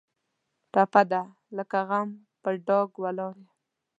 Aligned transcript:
ټپه 0.71 1.01
ده: 1.11 1.21
لکه 1.57 1.77
غنم 1.89 2.09
په 2.41 2.49
ډاګ 2.67 2.89
ولاړ 3.01 3.33
یم. 3.39 3.45